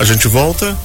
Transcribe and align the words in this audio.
a 0.00 0.04
gente 0.04 0.26
volta 0.26 0.76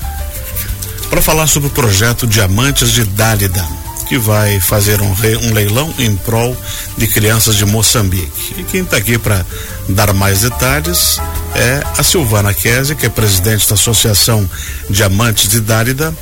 para 1.10 1.22
falar 1.22 1.48
sobre 1.48 1.70
o 1.70 1.72
projeto 1.72 2.28
Diamantes 2.28 2.92
de 2.92 3.06
Dálida, 3.06 3.66
que 4.10 4.18
vai 4.18 4.60
fazer 4.60 5.02
um, 5.02 5.16
um 5.42 5.54
leilão 5.54 5.92
em 5.98 6.14
prol 6.18 6.56
de 6.98 7.08
crianças 7.08 7.56
de 7.56 7.66
Moçambique. 7.66 8.56
E 8.58 8.64
quem 8.66 8.82
está 8.82 8.98
aqui 8.98 9.18
para 9.18 9.46
dar 9.88 10.12
mais 10.14 10.42
detalhes 10.42 11.18
é 11.56 11.82
a 11.98 12.04
Silvana 12.04 12.54
Kese, 12.54 12.94
que 12.94 13.06
é 13.06 13.10
presidente 13.10 13.70
da 13.70 13.76
Associação 13.76 14.50
Diamantes 14.90 15.48
de 15.48 15.62
Dálida, 15.62 16.14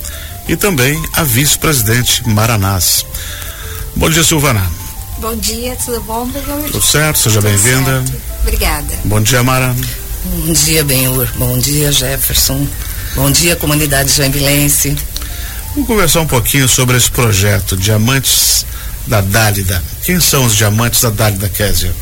e 0.48 0.56
também 0.56 1.02
a 1.14 1.24
vice-presidente 1.24 2.30
Maranás. 2.30 3.04
Bom 3.96 4.10
dia, 4.10 4.24
Silvana. 4.24 4.72
Bom 5.18 5.36
dia, 5.38 5.76
tudo 5.84 6.00
bom, 6.02 6.28
Benhur? 6.28 6.70
Tudo 6.70 6.86
certo, 6.86 7.18
seja 7.18 7.42
bem-vinda. 7.42 8.04
Obrigada. 8.44 9.00
Bom 9.04 9.20
dia, 9.20 9.42
Mara. 9.42 9.76
Bom 10.26 10.54
dia, 10.54 10.84
Benhur. 10.84 11.28
Bom 11.38 11.58
dia, 11.58 11.92
Jefferson. 11.92 12.68
Bom 13.16 13.30
dia, 13.30 13.56
comunidade 13.56 14.12
joinvilense. 14.12 14.98
Vamos 15.76 15.88
conversar 15.88 16.22
um 16.22 16.28
pouquinho 16.28 16.68
sobre 16.68 16.98
esse 16.98 17.12
projeto 17.12 17.78
Diamantes 17.78 18.66
da 19.06 19.22
Dálida. 19.22 19.84
Quem 20.04 20.20
são 20.20 20.46
os 20.46 20.56
diamantes 20.56 21.02
da 21.02 21.12
Dálida, 21.12 21.48
Kézia? 21.48 21.94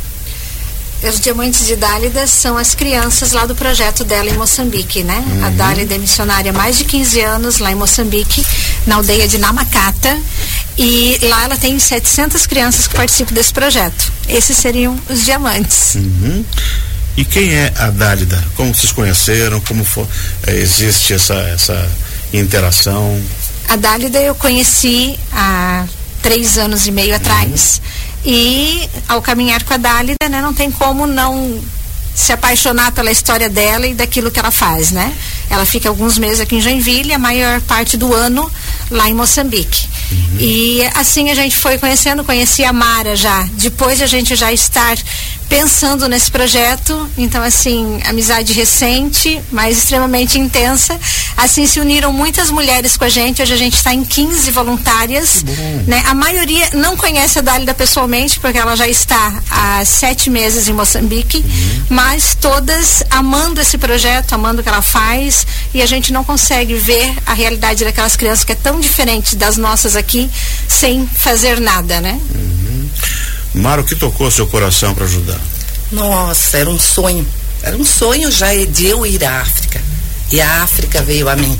Os 1.03 1.19
diamantes 1.19 1.67
de 1.67 1.75
Dálida 1.75 2.25
são 2.27 2.57
as 2.57 2.73
crianças 2.73 3.33
lá 3.33 3.45
do 3.45 3.53
projeto 3.55 4.05
dela 4.05 4.29
em 4.29 4.38
Moçambique, 4.38 5.03
né? 5.03 5.21
Uhum. 5.27 5.45
A 5.45 5.49
Dálida 5.49 5.95
é 5.95 5.97
missionária 5.97 6.52
há 6.52 6.53
mais 6.53 6.77
de 6.77 6.85
15 6.85 7.19
anos 7.19 7.57
lá 7.57 7.71
em 7.71 7.75
Moçambique, 7.75 8.45
na 8.88 8.95
aldeia 8.95 9.27
de 9.27 9.38
Namacata. 9.38 10.17
E 10.77 11.17
lá 11.23 11.43
ela 11.43 11.57
tem 11.57 11.77
700 11.77 12.45
crianças 12.45 12.88
que 12.88 12.95
participam 12.95 13.33
desse 13.33 13.52
projeto. 13.52 14.11
Esses 14.30 14.55
seriam 14.55 14.97
os 15.09 15.25
diamantes. 15.25 15.95
Uhum. 15.95 16.45
E 17.21 17.25
quem 17.25 17.53
é 17.53 17.71
a 17.77 17.91
Dálida? 17.91 18.43
Como 18.55 18.73
vocês 18.73 18.91
conheceram? 18.91 19.61
Como 19.61 19.84
for, 19.85 20.07
eh, 20.48 20.55
existe 20.55 21.13
essa, 21.13 21.35
essa 21.35 21.88
interação? 22.34 23.21
A 23.70 23.75
Dálida 23.75 24.20
eu 24.20 24.34
conheci 24.34 25.19
há 25.31 25.86
três 26.19 26.58
anos 26.58 26.88
e 26.88 26.92
meio 26.92 27.16
atrás. 27.16 27.80
Uhum. 28.25 28.31
E 28.31 28.89
ao 29.08 29.22
caminhar 29.22 29.61
com 29.61 29.75
a 29.75 29.77
Dálida, 29.77 30.27
né, 30.31 30.42
não 30.42 30.52
tem 30.52 30.72
como 30.72 31.05
não 31.05 31.61
se 32.16 32.33
apaixonar 32.33 32.92
pela 32.92 33.11
história 33.11 33.47
dela 33.47 33.86
e 33.86 33.94
daquilo 33.94 34.31
que 34.31 34.39
ela 34.39 34.52
faz, 34.52 34.89
né? 34.89 35.14
Ela 35.47 35.66
fica 35.66 35.89
alguns 35.89 36.17
meses 36.17 36.39
aqui 36.39 36.55
em 36.55 36.61
Joinville, 36.61 37.14
a 37.14 37.19
maior 37.19 37.61
parte 37.61 37.97
do 37.97 38.14
ano 38.14 38.52
lá 38.89 39.08
em 39.08 39.14
Moçambique. 39.14 39.88
Uhum. 40.11 40.38
E 40.39 40.81
assim 40.95 41.30
a 41.30 41.36
gente 41.36 41.55
foi 41.55 41.77
conhecendo, 41.77 42.23
conheci 42.23 42.66
a 42.66 42.73
Mara 42.73 43.16
já. 43.16 43.47
Depois 43.53 43.99
de 43.99 44.03
a 44.03 44.08
gente 44.08 44.36
já 44.36 44.52
estar 44.52 44.97
pensando 45.52 46.07
nesse 46.07 46.31
projeto, 46.31 47.09
então 47.17 47.44
assim, 47.44 47.99
amizade 48.05 48.53
recente, 48.53 49.41
mas 49.52 49.80
extremamente 49.80 50.39
intensa. 50.39 50.97
Assim 51.35 51.67
se 51.67 51.77
uniram 51.77 52.13
muitas 52.13 52.49
mulheres 52.49 52.95
com 52.95 53.03
a 53.03 53.09
gente. 53.09 53.41
Hoje 53.41 53.53
a 53.53 53.58
gente 53.58 53.75
está 53.75 53.93
em 53.93 54.05
15 54.05 54.49
voluntárias. 54.52 55.43
Né? 55.85 56.02
A 56.08 56.13
maioria 56.13 56.69
não 56.75 56.95
conhece 56.95 57.39
a 57.39 57.41
Dálida 57.41 57.73
pessoalmente, 57.73 58.39
porque 58.39 58.58
ela 58.58 58.77
já 58.77 58.88
está 58.88 59.43
há 59.49 59.83
sete 59.83 60.30
meses 60.30 60.69
em 60.69 60.73
Moçambique, 60.73 61.39
uhum. 61.39 61.83
mas 61.89 62.33
todas 62.33 63.03
amando 63.09 63.59
esse 63.59 63.77
projeto, 63.77 64.31
amando 64.31 64.61
o 64.61 64.63
que 64.63 64.69
ela 64.69 64.81
faz, 64.81 65.45
e 65.73 65.81
a 65.81 65.86
gente 65.86 66.13
não 66.13 66.23
consegue 66.23 66.75
ver 66.75 67.13
a 67.25 67.33
realidade 67.33 67.83
daquelas 67.83 68.15
crianças 68.15 68.45
que 68.45 68.53
é 68.53 68.55
tão 68.55 68.80
diferente 68.80 69.36
das 69.36 69.58
nossas 69.58 69.97
aqui, 69.97 70.30
sem 70.65 71.05
fazer 71.05 71.59
nada, 71.59 71.99
né? 71.99 72.17
Uhum. 72.33 72.61
Mara, 73.53 73.81
o 73.81 73.83
que 73.83 73.95
tocou 73.95 74.31
seu 74.31 74.47
coração 74.47 74.94
para 74.94 75.05
ajudar? 75.05 75.39
Nossa, 75.91 76.57
era 76.57 76.69
um 76.69 76.80
sonho. 76.80 77.27
Era 77.61 77.75
um 77.75 77.85
sonho 77.85 78.31
já 78.31 78.53
de 78.66 78.88
eu 78.88 79.05
ir 79.05 79.23
à 79.23 79.41
África. 79.41 79.81
E 80.31 80.39
a 80.39 80.63
África 80.63 81.02
veio 81.02 81.27
a 81.27 81.35
mim. 81.35 81.59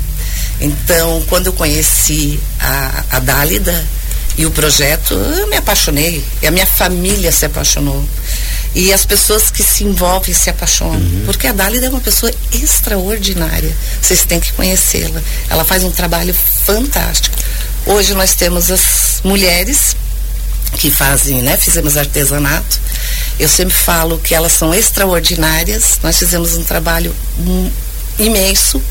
Então, 0.60 1.22
quando 1.28 1.48
eu 1.48 1.52
conheci 1.52 2.40
a, 2.58 3.04
a 3.10 3.18
Dálida 3.18 3.84
e 4.38 4.46
o 4.46 4.50
projeto, 4.50 5.12
eu 5.12 5.46
me 5.48 5.56
apaixonei. 5.56 6.24
E 6.40 6.46
a 6.46 6.50
minha 6.50 6.66
família 6.66 7.30
se 7.30 7.44
apaixonou. 7.44 8.02
E 8.74 8.90
as 8.90 9.04
pessoas 9.04 9.50
que 9.50 9.62
se 9.62 9.84
envolvem 9.84 10.32
se 10.32 10.48
apaixonam. 10.48 10.94
Uhum. 10.94 11.22
Porque 11.26 11.46
a 11.46 11.52
Dálida 11.52 11.86
é 11.86 11.90
uma 11.90 12.00
pessoa 12.00 12.32
extraordinária. 12.52 13.76
Vocês 14.00 14.24
têm 14.24 14.40
que 14.40 14.52
conhecê-la. 14.52 15.20
Ela 15.50 15.64
faz 15.64 15.84
um 15.84 15.90
trabalho 15.90 16.32
fantástico. 16.32 17.36
Hoje 17.84 18.14
nós 18.14 18.34
temos 18.34 18.70
as 18.70 19.20
mulheres 19.22 19.94
que 20.78 20.90
fazem, 20.90 21.42
né? 21.42 21.56
Fizemos 21.56 21.96
artesanato. 21.96 22.80
Eu 23.38 23.48
sempre 23.48 23.74
falo 23.74 24.18
que 24.18 24.34
elas 24.34 24.52
são 24.52 24.74
extraordinárias. 24.74 25.98
Nós 26.02 26.18
fizemos 26.18 26.56
um 26.56 26.64
trabalho 26.64 27.14
imenso, 28.18 28.82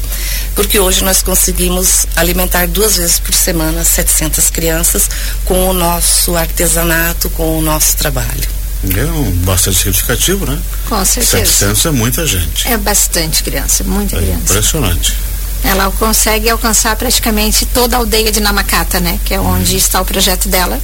porque 0.55 0.79
hoje 0.79 1.03
nós 1.03 1.21
conseguimos 1.21 2.05
alimentar 2.15 2.67
duas 2.67 2.97
vezes 2.97 3.19
por 3.19 3.33
semana 3.33 3.83
700 3.83 4.49
crianças 4.49 5.09
com 5.45 5.69
o 5.69 5.73
nosso 5.73 6.35
artesanato, 6.35 7.29
com 7.29 7.59
o 7.59 7.61
nosso 7.61 7.97
trabalho. 7.97 8.61
É 8.83 9.05
um 9.05 9.31
bastante 9.31 9.77
significativo, 9.77 10.45
né? 10.45 10.59
Com 10.89 11.05
certeza. 11.05 11.45
700 11.45 11.85
é 11.85 11.91
muita 11.91 12.25
gente. 12.25 12.67
É 12.67 12.77
bastante 12.77 13.43
criança, 13.43 13.83
muita 13.83 14.15
é 14.15 14.19
criança. 14.19 14.41
Impressionante. 14.43 15.17
Ela 15.63 15.91
consegue 15.91 16.49
alcançar 16.49 16.95
praticamente 16.95 17.65
toda 17.67 17.95
a 17.95 17.99
aldeia 17.99 18.31
de 18.31 18.39
Namacata, 18.39 18.99
né? 18.99 19.19
Que 19.23 19.33
é 19.33 19.39
onde 19.39 19.77
está 19.77 20.01
o 20.01 20.05
projeto 20.05 20.49
dela, 20.49 20.79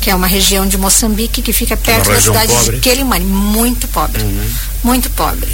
que 0.00 0.10
é 0.10 0.14
uma 0.14 0.26
região 0.26 0.66
de 0.66 0.78
Moçambique 0.78 1.42
que 1.42 1.52
fica 1.52 1.76
perto 1.76 2.10
da 2.10 2.20
cidade 2.20 2.52
pobre. 2.52 2.76
de 2.76 2.80
Quelimane. 2.80 3.24
Muito 3.24 3.88
pobre. 3.88 4.22
Uhum. 4.22 4.50
Muito 4.84 5.10
pobre. 5.10 5.50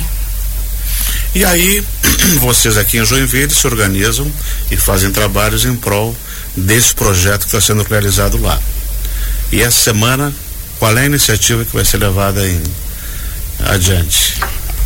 E 1.34 1.44
aí, 1.44 1.84
vocês 2.40 2.76
aqui 2.76 2.98
em 2.98 3.04
Joinville 3.04 3.52
se 3.52 3.66
organizam 3.66 4.30
e 4.70 4.76
fazem 4.76 5.10
trabalhos 5.10 5.64
em 5.64 5.74
prol 5.76 6.16
desse 6.56 6.94
projeto 6.94 7.40
que 7.40 7.48
está 7.48 7.60
sendo 7.60 7.82
realizado 7.82 8.40
lá. 8.40 8.58
E 9.52 9.62
essa 9.62 9.78
semana, 9.78 10.32
qual 10.78 10.96
é 10.96 11.02
a 11.02 11.06
iniciativa 11.06 11.64
que 11.64 11.74
vai 11.74 11.84
ser 11.84 11.98
levada 11.98 12.46
em 12.46 12.62
adiante? 13.60 14.34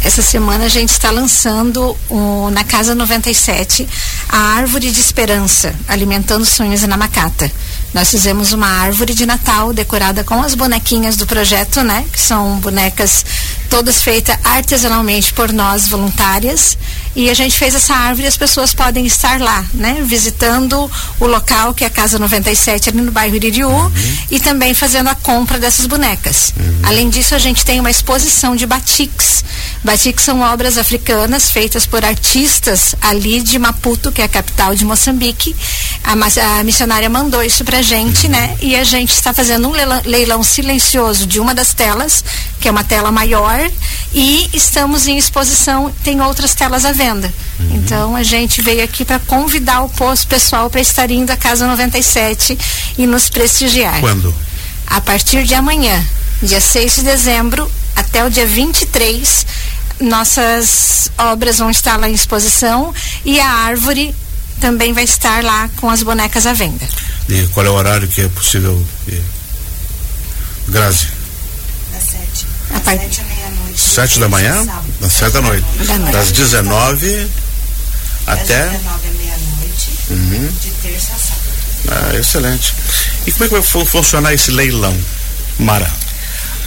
Essa 0.02 0.22
semana 0.22 0.64
a 0.64 0.68
gente 0.68 0.90
está 0.90 1.10
lançando 1.10 1.96
o, 2.08 2.50
na 2.50 2.64
Casa 2.64 2.94
97 2.94 3.86
a 4.28 4.38
Árvore 4.38 4.90
de 4.90 5.00
Esperança, 5.00 5.74
Alimentando 5.86 6.44
Sonhos 6.44 6.82
na 6.82 6.96
Macata. 6.96 7.50
Nós 7.92 8.10
fizemos 8.10 8.52
uma 8.52 8.66
árvore 8.66 9.12
de 9.12 9.26
Natal 9.26 9.72
decorada 9.72 10.24
com 10.24 10.40
as 10.40 10.54
bonequinhas 10.54 11.16
do 11.16 11.26
projeto, 11.26 11.82
né? 11.82 12.04
Que 12.10 12.20
são 12.20 12.58
bonecas 12.60 13.24
todas 13.68 14.02
feitas 14.02 14.38
artesanalmente 14.44 15.34
por 15.34 15.52
nós 15.52 15.88
voluntárias. 15.88 16.78
E 17.14 17.28
a 17.28 17.34
gente 17.34 17.58
fez 17.58 17.74
essa 17.74 17.94
árvore 17.94 18.24
e 18.24 18.28
as 18.28 18.36
pessoas 18.36 18.72
podem 18.72 19.04
estar 19.04 19.40
lá, 19.40 19.64
né? 19.74 19.98
Visitando 20.04 20.90
o 21.18 21.26
local 21.26 21.74
que 21.74 21.84
é 21.84 21.86
a 21.86 21.90
Casa 21.90 22.18
97 22.18 22.90
ali 22.90 23.00
no 23.00 23.10
bairro 23.10 23.34
Iririú 23.34 23.68
uhum. 23.68 23.90
e 24.30 24.38
também 24.38 24.74
fazendo 24.74 25.08
a 25.08 25.14
compra 25.14 25.58
dessas 25.58 25.86
bonecas. 25.86 26.52
Uhum. 26.56 26.80
Além 26.84 27.10
disso, 27.10 27.34
a 27.34 27.38
gente 27.38 27.64
tem 27.64 27.80
uma 27.80 27.90
exposição 27.90 28.54
de 28.54 28.66
batiks. 28.66 29.44
Batiks 29.82 30.24
são 30.24 30.40
obras 30.40 30.78
africanas 30.78 31.50
feitas 31.50 31.86
por 31.86 32.04
artistas 32.04 32.94
ali 33.00 33.40
de 33.40 33.58
Maputo, 33.58 34.12
que 34.12 34.22
é 34.22 34.24
a 34.24 34.28
capital 34.28 34.74
de 34.74 34.84
Moçambique. 34.84 35.56
A, 36.04 36.12
a 36.58 36.64
missionária 36.64 37.08
mandou 37.08 37.42
isso 37.42 37.64
pra 37.64 37.82
gente, 37.82 38.28
né? 38.28 38.56
E 38.60 38.76
a 38.76 38.84
gente 38.84 39.12
está 39.12 39.32
fazendo 39.32 39.68
um 39.68 39.72
leilão, 39.72 40.02
leilão 40.04 40.42
silencioso 40.42 41.26
de 41.26 41.40
uma 41.40 41.54
das 41.54 41.74
telas, 41.74 42.24
que 42.60 42.68
é 42.68 42.70
uma 42.70 42.84
tela 42.84 43.10
maior, 43.10 43.58
e 44.12 44.48
estamos 44.52 45.06
em 45.06 45.16
exposição, 45.16 45.92
tem 46.04 46.20
outras 46.20 46.54
telas 46.54 46.84
à 46.84 46.92
venda. 47.00 47.32
Uhum. 47.58 47.76
Então 47.76 48.14
a 48.14 48.22
gente 48.22 48.60
veio 48.60 48.84
aqui 48.84 49.04
para 49.04 49.18
convidar 49.20 49.80
o 49.82 49.88
posto 49.88 50.26
pessoal 50.26 50.68
para 50.68 50.82
estar 50.82 51.10
indo 51.10 51.30
à 51.30 51.36
Casa 51.36 51.66
97 51.66 52.58
e 52.98 53.06
nos 53.06 53.30
prestigiar. 53.30 54.00
Quando? 54.00 54.34
A 54.86 55.00
partir 55.00 55.44
de 55.44 55.54
amanhã, 55.54 56.04
dia 56.42 56.60
6 56.60 56.96
de 56.96 57.02
dezembro, 57.02 57.70
até 57.96 58.24
o 58.24 58.30
dia 58.30 58.46
23, 58.46 59.46
nossas 60.00 61.10
obras 61.16 61.58
vão 61.58 61.70
estar 61.70 61.96
lá 61.96 62.08
em 62.08 62.14
exposição 62.14 62.92
e 63.24 63.40
a 63.40 63.48
árvore 63.48 64.14
também 64.60 64.92
vai 64.92 65.04
estar 65.04 65.42
lá 65.42 65.70
com 65.76 65.88
as 65.88 66.02
bonecas 66.02 66.44
à 66.46 66.52
venda. 66.52 66.86
E 67.28 67.46
qual 67.54 67.64
é 67.64 67.70
o 67.70 67.74
horário 67.74 68.08
que 68.08 68.20
é 68.20 68.28
possível? 68.28 68.84
Grazi? 70.68 71.08
Das 71.92 72.02
sete. 72.02 72.46
Das 72.70 72.84
sete 72.84 73.20
à 73.20 73.24
meia-noite. 73.24 73.80
Sete 73.80 74.20
da 74.20 74.28
manhã? 74.28 74.66
Das 75.00 75.12
sete 75.12 75.32
da 75.32 75.40
noite. 75.40 75.66
Das 76.12 76.30
19 76.30 77.28
até. 78.26 78.64
Das 78.66 78.72
19 78.72 78.84
à 78.84 79.12
meia-noite. 79.12 79.90
Uhum. 80.10 80.48
De 80.60 80.70
terça 80.70 81.12
a 81.14 81.18
sábado. 81.18 81.50
Ah, 81.88 82.16
excelente. 82.16 82.74
E 83.26 83.32
como 83.32 83.44
é 83.44 83.48
que 83.48 83.54
vai 83.54 83.86
funcionar 83.86 84.34
esse 84.34 84.50
leilão, 84.50 84.96
Mara? 85.58 85.90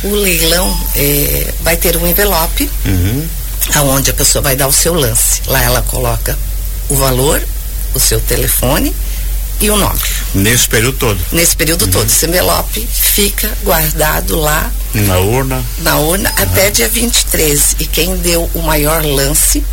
O 0.03 0.15
leilão 0.15 0.87
é, 0.95 1.53
vai 1.61 1.77
ter 1.77 1.95
um 1.95 2.07
envelope, 2.07 2.69
uhum. 2.85 3.27
aonde 3.75 4.09
a 4.09 4.13
pessoa 4.13 4.41
vai 4.41 4.55
dar 4.55 4.67
o 4.67 4.73
seu 4.73 4.93
lance. 4.93 5.41
Lá 5.45 5.61
ela 5.61 5.81
coloca 5.83 6.37
o 6.89 6.95
valor, 6.95 7.41
o 7.93 7.99
seu 7.99 8.19
telefone 8.19 8.93
e 9.61 9.69
o 9.69 9.77
nome. 9.77 9.99
Nesse 10.33 10.67
período 10.67 10.97
todo? 10.97 11.19
Nesse 11.31 11.55
período 11.55 11.85
uhum. 11.85 11.91
todo. 11.91 12.07
Esse 12.07 12.25
envelope 12.25 12.87
fica 13.13 13.51
guardado 13.63 14.35
lá. 14.37 14.71
Na 14.93 15.17
urna? 15.19 15.63
Na 15.79 15.97
urna 15.97 16.29
uhum. 16.29 16.43
até 16.43 16.69
dia 16.69 16.87
23. 16.87 17.75
E 17.79 17.85
quem 17.85 18.15
deu 18.17 18.49
o 18.53 18.61
maior 18.61 19.03
lance 19.03 19.63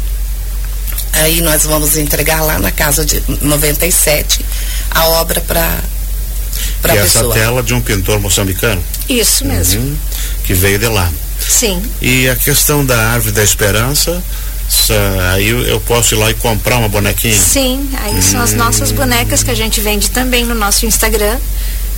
Aí 1.12 1.40
nós 1.40 1.64
vamos 1.64 1.96
entregar 1.96 2.42
lá 2.42 2.58
na 2.58 2.70
casa 2.70 3.04
de 3.04 3.22
97 3.40 4.44
a 4.90 5.08
obra 5.08 5.40
para 5.40 5.78
para 6.80 6.94
e 6.94 6.98
essa 6.98 7.28
tela 7.30 7.62
de 7.62 7.74
um 7.74 7.80
pintor 7.80 8.20
moçambicano. 8.20 8.82
Isso 9.08 9.44
mesmo. 9.44 9.82
Uhum, 9.82 9.96
que 10.44 10.54
veio 10.54 10.78
de 10.78 10.86
lá. 10.86 11.10
Sim. 11.38 11.82
E 12.00 12.28
a 12.28 12.36
questão 12.36 12.84
da 12.84 13.12
árvore 13.12 13.32
da 13.32 13.42
esperança, 13.42 14.22
aí 15.32 15.48
eu 15.48 15.80
posso 15.80 16.14
ir 16.14 16.18
lá 16.18 16.30
e 16.30 16.34
comprar 16.34 16.78
uma 16.78 16.88
bonequinha? 16.88 17.38
Sim, 17.38 17.88
aí 18.02 18.14
hum. 18.14 18.22
são 18.22 18.40
as 18.40 18.52
nossas 18.54 18.92
bonecas 18.92 19.42
que 19.42 19.50
a 19.50 19.54
gente 19.54 19.80
vende 19.80 20.10
também 20.10 20.44
no 20.44 20.54
nosso 20.54 20.86
Instagram. 20.86 21.38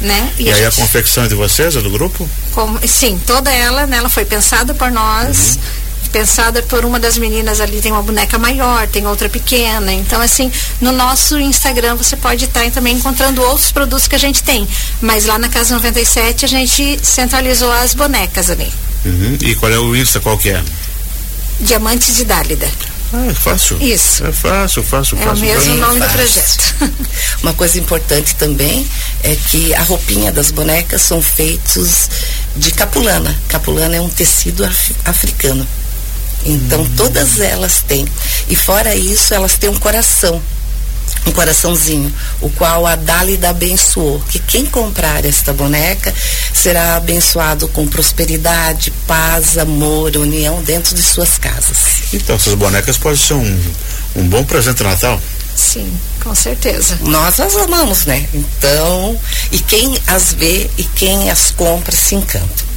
Né? 0.03 0.33
E, 0.39 0.45
e 0.45 0.51
a 0.51 0.55
aí 0.55 0.65
gente... 0.65 0.81
a 0.81 0.83
confecção 0.83 1.25
é 1.25 1.29
de 1.29 1.35
vocês, 1.35 1.77
é 1.77 1.81
do 1.81 1.91
grupo? 1.91 2.29
Como, 2.51 2.79
sim, 2.87 3.21
toda 3.27 3.51
ela, 3.53 3.87
né, 3.87 3.99
ela 3.99 4.09
foi 4.09 4.25
pensada 4.25 4.75
por 4.75 4.91
nós. 4.91 5.57
Uhum 5.57 5.83
pensada 6.13 6.63
por 6.63 6.85
uma 6.85 7.01
das 7.01 7.17
meninas 7.17 7.61
ali, 7.61 7.81
tem 7.81 7.91
uma 7.91 8.03
boneca 8.03 8.39
maior, 8.39 8.87
tem 8.87 9.07
outra 9.07 9.29
pequena. 9.29 9.93
Então, 9.93 10.21
assim, 10.21 10.53
no 10.81 10.93
nosso 10.93 11.41
Instagram 11.41 11.97
você 11.97 12.15
pode 12.15 12.45
estar 12.45 12.71
também 12.71 12.97
encontrando 12.97 13.43
outros 13.43 13.73
produtos 13.73 14.07
que 14.07 14.15
a 14.15 14.19
gente 14.19 14.43
tem. 14.43 14.69
Mas 15.01 15.25
lá 15.25 15.39
na 15.39 15.49
Casa 15.49 15.75
97 15.75 16.45
a 16.45 16.49
gente 16.49 17.01
centralizou 17.03 17.73
as 17.73 17.95
bonecas 17.95 18.51
ali. 18.51 18.71
Uhum. 19.05 19.39
E 19.41 19.55
qual 19.57 19.73
é 19.73 19.79
o 19.79 19.97
Insta? 19.97 20.21
Qual 20.21 20.37
que 20.37 20.51
é? 20.51 20.63
Diamantes 21.59 22.17
de 22.17 22.25
Dálida. 22.25 22.69
Ah, 23.13 23.27
é 23.27 23.35
fácil. 23.35 23.77
Isso. 23.83 24.25
É 24.25 24.33
fácil, 24.33 24.83
fácil, 24.83 25.19
é 25.19 25.23
fácil. 25.23 25.45
É 25.45 25.53
o 25.53 25.55
mesmo 25.55 25.75
nome 25.77 26.01
fácil. 26.01 26.09
do 26.09 26.13
projeto. 26.17 26.75
Uma 27.43 27.55
coisa 27.55 27.79
importante 27.79 28.35
também 28.37 28.87
é 29.23 29.37
que 29.37 29.75
a 29.75 29.83
roupinha 29.83 30.33
das 30.33 30.51
bonecas 30.51 31.03
são 31.03 31.21
feitos 31.21 32.09
de 32.57 32.71
capulana. 32.73 33.39
Capulana 33.49 33.97
é 33.97 34.01
um 34.01 34.09
tecido 34.09 34.65
af 34.65 34.93
africano. 35.05 35.67
Então 36.45 36.83
hum. 36.83 36.93
todas 36.97 37.39
elas 37.39 37.83
têm. 37.83 38.07
E 38.49 38.57
fora 38.57 38.95
isso, 38.95 39.35
elas 39.35 39.57
têm 39.57 39.69
um 39.69 39.79
coração 39.79 40.43
um 41.27 41.33
coraçãozinho, 41.33 42.13
o 42.41 42.51
qual 42.51 42.87
a 42.87 42.97
Dálida 42.97 43.51
abençoou, 43.51 44.21
que 44.29 44.39
quem 44.39 44.67
comprar 44.67 45.25
esta 45.25 45.53
boneca 45.53 46.13
será 46.53 46.97
abençoado 46.97 47.69
com 47.69 47.87
prosperidade, 47.87 48.91
paz, 49.07 49.57
amor, 49.57 50.17
união 50.17 50.63
dentro 50.63 50.95
de 50.95 51.03
suas 51.03 51.39
casas. 51.39 52.13
Então, 52.13 52.37
essas 52.37 52.55
bonecas 52.55 52.99
podem 52.99 53.19
ser 53.19 53.35
um, 53.35 53.61
um 54.17 54.29
bom 54.29 54.45
presente 54.45 54.79
de 54.79 54.85
Natal? 54.85 55.21
Sim, 55.55 55.93
com 56.23 56.35
certeza. 56.35 56.99
Nós 57.03 57.39
as 57.39 57.55
amamos, 57.57 58.07
né? 58.07 58.27
Então, 58.33 59.19
e 59.51 59.59
quem 59.59 59.99
as 60.07 60.33
vê 60.33 60.69
e 60.79 60.85
quem 60.85 61.31
as 61.31 61.51
compra 61.51 61.95
se 61.95 62.15
encanta. 62.15 62.73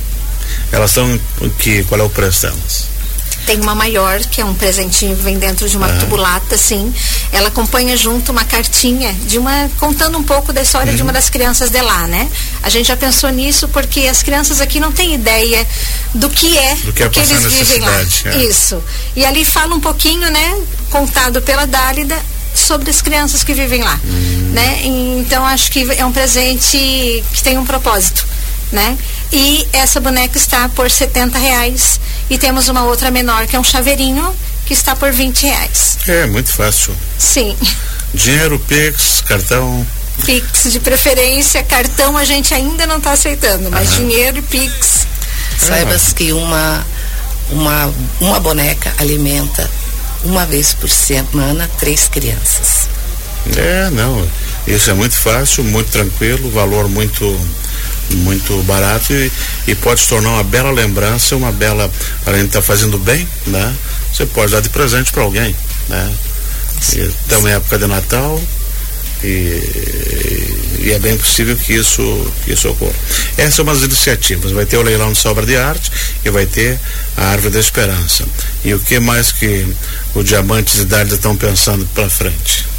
Elas 0.71 0.91
estão, 0.91 1.19
que, 1.59 1.83
qual 1.85 2.01
é 2.01 2.03
o 2.03 2.09
preço 2.09 2.41
delas? 2.43 2.94
Tem 3.45 3.59
uma 3.61 3.75
maior, 3.75 4.19
que 4.19 4.41
é 4.41 4.45
um 4.45 4.53
presentinho, 4.53 5.15
vem 5.15 5.37
dentro 5.37 5.69
de 5.69 5.77
uma 5.77 5.87
tubulata, 5.99 6.55
assim. 6.55 6.93
Ela 7.31 7.49
acompanha 7.49 7.95
junto 7.95 8.31
uma 8.31 8.43
cartinha 8.43 9.13
de 9.27 9.37
uma. 9.37 9.69
contando 9.77 10.17
um 10.17 10.23
pouco 10.23 10.51
da 10.51 10.61
história 10.61 10.91
uhum. 10.91 10.95
de 10.95 11.01
uma 11.03 11.09
uhum. 11.09 11.13
das 11.13 11.29
crianças 11.29 11.69
de 11.69 11.81
lá, 11.81 12.07
né? 12.07 12.29
A 12.63 12.69
gente 12.69 12.87
já 12.87 12.97
pensou 12.97 13.29
nisso 13.29 13.67
porque 13.67 14.07
as 14.07 14.23
crianças 14.23 14.61
aqui 14.61 14.79
não 14.79 14.91
têm 14.91 15.13
ideia 15.13 15.65
do 16.13 16.29
que 16.29 16.57
é, 16.57 16.75
do 16.75 16.93
que, 16.93 17.03
é 17.03 17.09
que 17.09 17.19
eles 17.19 17.43
vivem 17.43 17.81
lá. 17.81 18.05
É. 18.25 18.37
Isso. 18.43 18.81
E 19.15 19.25
ali 19.25 19.45
fala 19.45 19.75
um 19.75 19.79
pouquinho, 19.79 20.29
né? 20.31 20.57
Contado 20.89 21.41
pela 21.41 21.65
Dálida, 21.65 22.17
sobre 22.55 22.89
as 22.89 23.01
crianças 23.01 23.43
que 23.43 23.53
vivem 23.53 23.83
lá, 23.83 23.99
hum. 24.03 24.51
né? 24.53 24.81
Então 24.83 25.45
acho 25.45 25.71
que 25.71 25.85
é 25.97 26.05
um 26.05 26.11
presente 26.11 27.23
que 27.33 27.43
tem 27.43 27.57
um 27.57 27.65
propósito, 27.65 28.25
né? 28.71 28.97
E 29.31 29.67
essa 29.73 29.99
boneca 29.99 30.37
está 30.37 30.69
por 30.69 30.89
70 30.89 31.37
reais 31.37 31.99
e 32.29 32.37
temos 32.37 32.67
uma 32.69 32.83
outra 32.83 33.11
menor 33.11 33.47
que 33.47 33.55
é 33.55 33.59
um 33.59 33.63
chaveirinho 33.63 34.35
que 34.65 34.73
está 34.73 34.95
por 34.95 35.11
20 35.11 35.43
reais. 35.43 35.97
É, 36.07 36.25
muito 36.25 36.51
fácil. 36.51 36.95
Sim. 37.17 37.55
Dinheiro, 38.13 38.59
Pix, 38.59 39.21
cartão. 39.21 39.85
Pix 40.25 40.71
de 40.71 40.79
preferência, 40.79 41.61
cartão 41.63 42.17
a 42.17 42.23
gente 42.23 42.53
ainda 42.53 42.87
não 42.87 42.97
está 42.97 43.11
aceitando, 43.11 43.69
mas 43.69 43.89
Aham. 43.89 43.97
dinheiro 43.97 44.37
e 44.37 44.41
Pix. 44.41 45.05
Saibas 45.59 46.13
que 46.13 46.31
uma, 46.31 46.85
uma, 47.49 47.93
uma 48.19 48.39
boneca 48.39 48.93
alimenta 48.97 49.69
uma 50.23 50.45
vez 50.45 50.73
por 50.73 50.89
semana 50.89 51.69
três 51.77 52.07
crianças. 52.07 52.87
É, 53.55 53.89
não. 53.91 54.27
Isso 54.65 54.89
é 54.89 54.93
muito 54.93 55.15
fácil, 55.15 55.63
muito 55.63 55.91
tranquilo, 55.91 56.49
valor 56.49 56.89
muito 56.89 57.39
muito 58.11 58.61
barato 58.63 59.11
e, 59.13 59.31
e, 59.67 59.75
pode 59.75 60.01
se 60.01 60.09
tornar 60.09 60.29
uma 60.29 60.43
bela 60.43 60.71
lembrança, 60.71 61.35
uma 61.35 61.51
bela, 61.51 61.89
além 62.25 62.41
de 62.41 62.47
estar 62.47 62.61
tá 62.61 62.65
fazendo 62.65 62.97
bem, 62.97 63.27
né? 63.47 63.75
Você 64.13 64.25
pode 64.25 64.51
dar 64.51 64.61
de 64.61 64.69
presente 64.69 65.11
para 65.11 65.23
alguém, 65.23 65.55
né? 65.89 66.13
Estamos 66.79 67.49
em 67.49 67.53
época 67.53 67.77
de 67.77 67.87
Natal 67.87 68.41
e, 69.23 70.79
e, 70.79 70.91
é 70.93 70.99
bem 70.99 71.17
possível 71.17 71.57
que 71.57 71.73
isso, 71.73 72.31
que 72.43 72.53
isso 72.53 72.69
ocorra. 72.69 72.93
Essas 73.37 73.55
são 73.55 73.63
umas 73.63 73.81
iniciativas. 73.81 74.51
Vai 74.51 74.65
ter 74.65 74.77
o 74.77 74.83
leilão 74.83 75.11
de 75.11 75.27
obra 75.27 75.45
de 75.45 75.57
arte 75.57 75.91
e 76.23 76.29
vai 76.29 76.45
ter 76.45 76.79
a 77.17 77.25
árvore 77.29 77.53
da 77.53 77.59
esperança. 77.59 78.25
E 78.63 78.73
o 78.73 78.79
que 78.79 78.99
mais 78.99 79.31
que 79.31 79.67
o 80.13 80.23
Diamantes 80.23 80.81
e 80.81 80.85
Dália 80.85 81.15
estão 81.15 81.35
pensando 81.35 81.85
para 81.93 82.09
frente? 82.09 82.74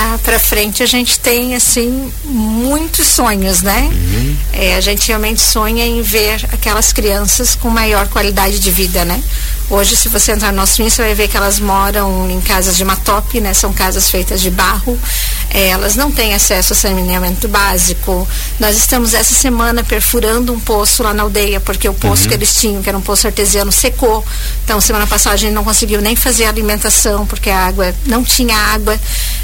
Ah, 0.00 0.16
para 0.22 0.38
frente 0.38 0.80
a 0.80 0.86
gente 0.86 1.18
tem 1.18 1.56
assim 1.56 2.12
muitos 2.24 3.04
sonhos, 3.08 3.62
né? 3.62 3.90
Uhum. 3.92 4.36
É, 4.52 4.76
a 4.76 4.80
gente 4.80 5.08
realmente 5.08 5.40
sonha 5.40 5.84
em 5.84 6.00
ver 6.02 6.40
aquelas 6.52 6.92
crianças 6.92 7.56
com 7.56 7.68
maior 7.68 8.06
qualidade 8.06 8.60
de 8.60 8.70
vida, 8.70 9.04
né? 9.04 9.20
Hoje, 9.70 9.96
se 9.96 10.08
você 10.08 10.32
entrar 10.32 10.50
no 10.50 10.56
nosso 10.56 10.80
Insta, 10.80 11.02
você 11.02 11.08
vai 11.08 11.14
ver 11.14 11.28
que 11.28 11.36
elas 11.36 11.60
moram 11.60 12.30
em 12.30 12.40
casas 12.40 12.74
de 12.74 12.84
matope, 12.86 13.38
né? 13.38 13.52
São 13.52 13.70
casas 13.70 14.10
feitas 14.10 14.40
de 14.40 14.50
barro. 14.50 14.98
É, 15.50 15.68
elas 15.68 15.94
não 15.94 16.10
têm 16.10 16.32
acesso 16.32 16.72
a 16.72 16.76
saneamento 16.76 17.46
básico. 17.48 18.26
Nós 18.58 18.78
estamos 18.78 19.12
essa 19.12 19.34
semana 19.34 19.84
perfurando 19.84 20.54
um 20.54 20.60
poço 20.60 21.02
lá 21.02 21.12
na 21.12 21.22
aldeia, 21.22 21.60
porque 21.60 21.86
o 21.86 21.92
poço 21.92 22.22
uhum. 22.22 22.28
que 22.28 22.34
eles 22.34 22.54
tinham, 22.54 22.82
que 22.82 22.88
era 22.88 22.96
um 22.96 23.02
poço 23.02 23.26
artesiano, 23.26 23.70
secou. 23.70 24.24
Então, 24.64 24.80
semana 24.80 25.06
passada 25.06 25.34
a 25.34 25.38
gente 25.38 25.52
não 25.52 25.64
conseguiu 25.64 26.00
nem 26.00 26.16
fazer 26.16 26.46
alimentação, 26.46 27.26
porque 27.26 27.50
a 27.50 27.66
água 27.66 27.94
não 28.06 28.24
tinha 28.24 28.56
água. 28.56 28.98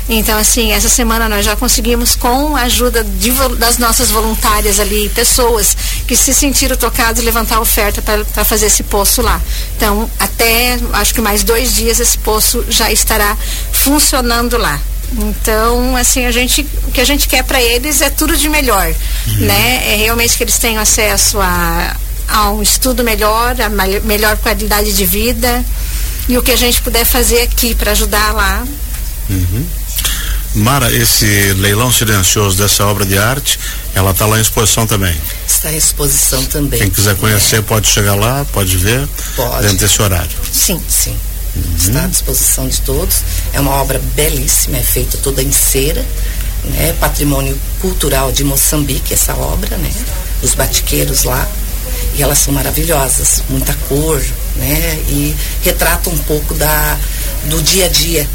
Então, 0.09 0.38
assim, 0.38 0.73
essa 0.73 0.88
semana 0.88 1.29
nós 1.29 1.44
já 1.44 1.55
conseguimos, 1.55 2.15
com 2.15 2.56
a 2.56 2.62
ajuda 2.62 3.05
de, 3.05 3.31
das 3.59 3.77
nossas 3.77 4.11
voluntárias 4.11 4.81
ali, 4.81 5.11
pessoas 5.11 5.77
que 6.06 6.17
se 6.17 6.32
sentiram 6.35 6.77
tocados, 6.77 7.23
levantar 7.23 7.61
oferta 7.61 8.03
para 8.03 8.44
fazer 8.44 8.67
esse 8.67 8.82
poço 8.82 9.20
lá. 9.23 9.41
Então, 9.77 10.11
até 10.19 10.78
acho 10.93 11.14
que 11.14 11.20
mais 11.20 11.43
dois 11.43 11.75
dias 11.75 12.00
esse 12.00 12.19
poço 12.19 12.64
já 12.69 12.90
estará 12.90 13.37
funcionando 13.72 14.56
lá. 14.56 14.81
Então, 15.12 15.96
assim, 15.96 16.25
a 16.25 16.32
gente, 16.32 16.67
o 16.89 16.91
que 16.91 17.00
a 17.00 17.05
gente 17.05 17.29
quer 17.29 17.44
para 17.44 17.62
eles 17.62 18.00
é 18.00 18.10
tudo 18.10 18.36
de 18.36 18.48
melhor, 18.48 18.93
uhum. 19.27 19.46
né? 19.46 19.93
É 19.93 19.96
realmente 19.96 20.36
que 20.36 20.43
eles 20.43 20.58
tenham 20.58 20.81
acesso 20.81 21.39
a, 21.41 21.96
a 22.29 22.50
um 22.50 22.62
estudo 22.62 23.05
melhor, 23.05 23.55
a 23.60 23.69
melhor 24.00 24.36
qualidade 24.39 24.93
de 24.93 25.06
vida 25.06 25.65
e 26.29 26.36
o 26.36 26.43
que 26.43 26.50
a 26.50 26.56
gente 26.56 26.82
puder 26.82 27.05
fazer 27.05 27.43
aqui 27.43 27.74
para 27.74 27.93
ajudar 27.93 28.32
lá. 28.32 28.67
Uhum. 29.31 29.67
Mara, 30.55 30.93
esse 30.93 31.53
leilão 31.55 31.91
silencioso 31.91 32.56
dessa 32.56 32.87
obra 32.87 33.05
de 33.05 33.19
arte, 33.19 33.58
ela 33.93 34.13
está 34.13 34.25
lá 34.25 34.39
em 34.39 34.41
exposição 34.41 34.87
também? 34.87 35.15
Está 35.49 35.73
em 35.73 35.77
exposição 35.77 36.44
também. 36.44 36.79
Quem 36.79 36.91
quiser 36.91 37.17
conhecer 37.17 37.56
é. 37.56 37.63
pode 37.63 37.89
chegar 37.89 38.15
lá, 38.15 38.46
pode 38.53 38.77
ver, 38.77 39.08
pode. 39.34 39.63
dentro 39.63 39.79
desse 39.79 40.01
horário. 40.01 40.31
Sim, 40.53 40.81
sim. 40.89 41.17
Uhum. 41.56 41.77
Está 41.77 42.05
à 42.05 42.06
disposição 42.06 42.69
de 42.69 42.81
todos. 42.82 43.23
É 43.53 43.58
uma 43.58 43.73
obra 43.73 44.01
belíssima, 44.15 44.79
é 44.79 44.82
feita 44.82 45.19
toda 45.19 45.43
em 45.43 45.51
cera, 45.51 46.06
né? 46.65 46.94
Patrimônio 47.01 47.58
cultural 47.81 48.31
de 48.31 48.44
Moçambique, 48.44 49.13
essa 49.13 49.34
obra, 49.34 49.77
né? 49.77 49.91
Os 50.41 50.55
batiqueiros 50.55 51.25
lá. 51.25 51.49
E 52.17 52.23
elas 52.23 52.39
são 52.39 52.55
maravilhosas, 52.55 53.43
muita 53.49 53.75
cor, 53.89 54.23
né? 54.55 55.03
E 55.08 55.34
retrata 55.65 56.11
um 56.11 56.19
pouco 56.19 56.55
da, 56.55 56.96
do 57.46 57.61
dia 57.61 57.87
a 57.87 57.89
dia 57.89 58.29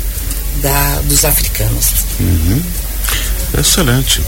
da, 0.58 1.02
dos 1.06 1.26
africanos. 1.26 2.06
Uhum. 2.20 2.62
Excelente. 3.58 4.22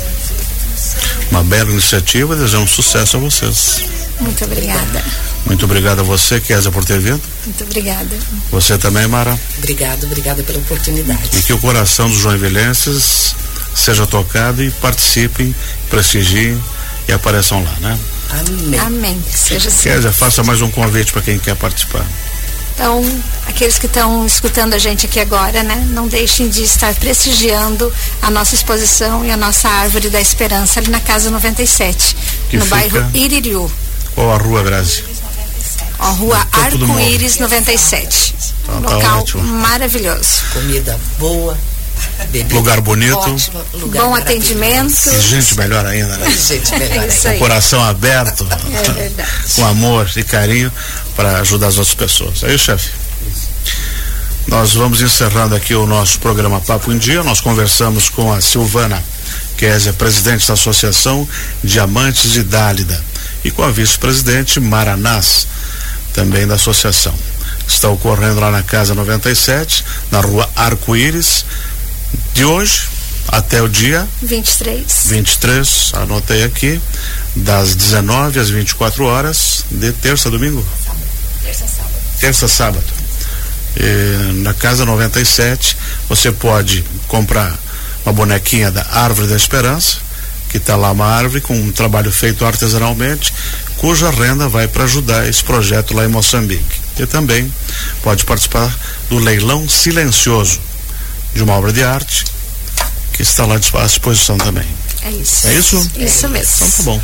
Uma 1.30 1.44
bela 1.44 1.72
iniciativa, 1.72 2.36
desejo 2.36 2.60
um 2.60 2.68
sucesso 2.68 3.18
a 3.18 3.20
vocês. 3.20 3.82
Muito 4.20 4.44
obrigada. 4.44 5.04
Muito 5.46 5.66
obrigado 5.66 6.00
a 6.00 6.04
você, 6.04 6.40
Kézia, 6.40 6.72
por 6.72 6.84
ter 6.86 7.00
vindo. 7.00 7.22
Muito 7.46 7.64
obrigada. 7.64 8.16
Você 8.52 8.78
também, 8.78 9.08
Mara. 9.08 9.38
Obrigado, 9.58 10.06
obrigada 10.06 10.44
pela 10.44 10.60
oportunidade. 10.60 11.30
E 11.34 11.44
que 11.44 11.54
o 11.54 11.58
coração 11.58 12.10
dos 12.10 12.20
joinvilenses 12.20 13.36
seja 13.76 14.06
tocado 14.06 14.64
e 14.64 14.70
participem, 14.70 15.56
prestigiem 15.90 16.62
e 17.08 17.14
apareçam 17.14 17.64
lá, 17.64 17.76
né? 17.80 18.00
Amém. 18.30 18.80
Amém. 18.80 19.24
Seja 19.30 19.70
assim. 19.70 19.90
Kézia, 19.90 20.12
faça 20.12 20.44
mais 20.44 20.62
um 20.62 20.70
convite 20.70 21.12
para 21.12 21.22
quem 21.22 21.40
quer 21.40 21.56
participar. 21.56 22.06
Então, 22.82 23.22
aqueles 23.46 23.78
que 23.78 23.86
estão 23.86 24.26
escutando 24.26 24.74
a 24.74 24.80
gente 24.80 25.06
aqui 25.06 25.20
agora, 25.20 25.62
né, 25.62 25.86
não 25.92 26.08
deixem 26.08 26.50
de 26.50 26.64
estar 26.64 26.96
prestigiando 26.96 27.94
a 28.24 28.32
nossa 28.32 28.56
exposição 28.56 29.24
e 29.24 29.30
a 29.30 29.38
nossa 29.38 29.70
árvore 29.70 30.10
da 30.10 30.20
esperança 30.20 30.80
ali 30.80 30.90
na 30.90 31.00
Casa 31.00 31.30
97, 31.30 32.18
que 32.50 32.58
no 32.58 32.66
bairro 32.66 32.98
Iririu. 33.14 33.72
Qual 34.16 34.34
a 34.34 34.38
rua, 34.38 34.64
Grazi? 34.64 35.04
Ó, 36.00 36.10
rua 36.14 36.48
Arco-Íris 36.52 37.38
97. 37.38 38.34
Tá, 38.66 38.74
um 38.74 38.82
tá 38.82 38.96
local 38.96 39.20
ótimo. 39.20 39.44
maravilhoso. 39.44 40.30
Comida 40.52 41.00
boa, 41.20 41.56
bebida 42.32 42.56
Lugar 42.56 42.82
bonito. 42.82 43.16
ótimo, 43.16 43.64
lugar 43.74 44.04
Bom 44.06 44.16
atendimento. 44.16 45.08
E 45.08 45.20
gente 45.22 45.56
melhor 45.56 45.86
ainda, 45.86 46.18
né? 46.18 46.32
Gente, 46.32 46.72
melhor 46.72 47.08
Isso 47.08 47.28
ainda. 47.28 47.30
aí. 47.30 47.38
Coração 47.40 47.84
aberto, 47.84 48.48
É 48.98 49.12
com 49.56 49.66
amor 49.68 50.10
e 50.16 50.24
carinho 50.24 50.72
para 51.16 51.40
ajudar 51.40 51.68
as 51.68 51.78
outras 51.78 51.96
pessoas. 51.96 52.44
Aí, 52.44 52.58
chefe. 52.58 52.90
Nós 54.48 54.74
vamos 54.74 55.02
encerrando 55.02 55.56
aqui 55.56 55.74
o 55.76 55.86
nosso 55.86 56.20
programa 56.20 56.60
Papo 56.60 56.92
em 56.92 56.98
Dia. 56.98 57.24
Nós 57.24 57.40
conversamos 57.40 58.10
com 58.10 58.34
a 58.34 58.42
Silvana, 58.42 59.02
que 59.56 59.66
é 59.66 59.76
a 59.76 59.94
presidente 59.94 60.48
da 60.48 60.56
Associação 60.56 61.28
Diamantes 61.64 62.32
de 62.32 62.44
Dálida, 62.44 63.02
e 63.44 63.52
com 63.52 63.64
a 63.64 63.72
vice-presidente 63.72 64.60
Maranás, 64.60 65.48
também 66.14 66.48
da 66.48 66.56
associação. 66.56 67.14
Está 67.68 67.90
ocorrendo 67.90 68.40
lá 68.40 68.52
na 68.52 68.64
Casa 68.64 68.94
97, 68.94 69.86
na 70.10 70.20
rua 70.20 70.50
Arco-Íris, 70.56 71.46
de 72.34 72.44
hoje 72.44 72.90
até 73.28 73.62
o 73.62 73.70
dia 73.70 74.08
23. 74.22 74.84
23, 75.06 75.92
anotei 75.94 76.44
aqui, 76.44 76.82
das 77.36 77.76
19 77.76 78.40
às 78.40 78.50
24 78.50 79.06
horas, 79.06 79.64
de 79.72 79.94
terça 79.94 80.28
a 80.28 80.32
domingo? 80.32 80.66
Terça 82.20 82.46
a 82.46 82.50
sábado. 82.50 82.84
E 83.76 84.34
na 84.42 84.54
Casa 84.54 84.86
97, 84.86 85.78
você 86.08 86.32
pode 86.32 86.84
comprar 87.08 87.58
uma 88.06 88.14
bonequinha 88.14 88.72
da 88.72 88.86
Árvore 88.92 89.28
da 89.28 89.36
Esperança, 89.36 89.98
que 90.50 90.58
está 90.58 90.76
lá 90.76 90.92
uma 90.92 91.06
árvore 91.06 91.40
com 91.40 91.54
um 91.54 91.72
trabalho 91.72 92.12
feito 92.12 92.46
artesanalmente, 92.46 93.34
cuja 93.78 94.10
renda 94.10 94.50
vai 94.50 94.68
para 94.68 94.84
ajudar 94.84 95.28
esse 95.28 95.44
projeto 95.44 95.94
lá 95.94 96.04
em 96.04 96.10
Moçambique. 96.10 96.82
E 97.00 97.06
também 97.06 97.52
pode 98.04 98.26
participar 98.26 98.72
do 99.10 99.18
leilão 99.18 99.68
silencioso 99.68 100.60
de 101.34 101.42
uma 101.42 101.54
obra 101.54 101.72
de 101.72 101.84
arte 101.84 102.26
que 103.14 103.22
está 103.22 103.46
lá 103.46 103.56
à 103.56 103.86
disposição 103.86 104.38
também. 104.38 104.68
É 105.04 105.12
isso. 105.12 105.48
É 105.48 105.54
isso? 105.54 105.92
Isso 105.98 106.30
mesmo. 106.30 106.66
Então 106.66 106.72
tá 106.72 106.84
bom. 106.84 107.02